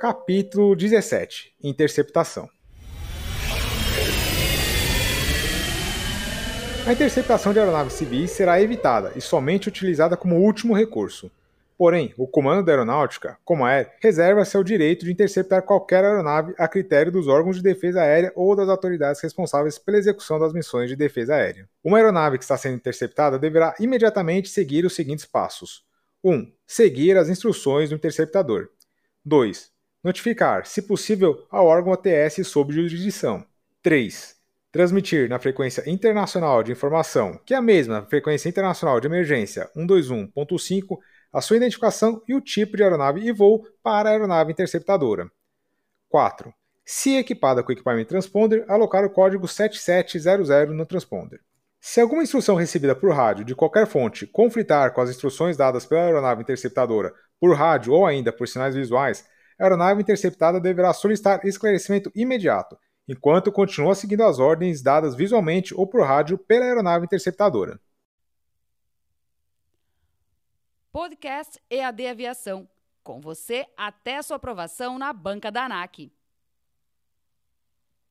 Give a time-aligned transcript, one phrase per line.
[0.00, 2.48] Capítulo 17 Interceptação
[6.86, 11.28] A interceptação de aeronaves civis será evitada e somente utilizada como último recurso.
[11.76, 16.68] Porém, o Comando da Aeronáutica, como é, reserva-se o direito de interceptar qualquer aeronave a
[16.68, 20.94] critério dos órgãos de defesa aérea ou das autoridades responsáveis pela execução das missões de
[20.94, 21.68] defesa aérea.
[21.82, 25.82] Uma aeronave que está sendo interceptada deverá imediatamente seguir os seguintes passos:
[26.22, 26.52] 1.
[26.64, 28.68] Seguir as instruções do interceptador.
[29.24, 29.76] 2.
[30.02, 33.44] Notificar, se possível, ao órgão ATS sob jurisdição.
[33.82, 34.38] 3
[34.70, 40.98] transmitir na frequência internacional de informação, que é a mesma frequência internacional de emergência 121.5,
[41.32, 45.30] a sua identificação e o tipo de aeronave e voo para a aeronave interceptadora.
[46.08, 46.52] 4.
[46.84, 51.40] Se equipada com equipamento transponder, alocar o código 7700 no transponder.
[51.80, 56.02] Se alguma instrução recebida por rádio de qualquer fonte conflitar com as instruções dadas pela
[56.02, 59.26] aeronave interceptadora por rádio ou ainda por sinais visuais,
[59.58, 62.78] a aeronave interceptada deverá solicitar esclarecimento imediato,
[63.08, 67.80] enquanto continua seguindo as ordens dadas visualmente ou por rádio pela aeronave interceptadora.
[70.92, 72.68] Podcast EAD Aviação.
[73.02, 76.12] Com você até sua aprovação na banca da ANAC.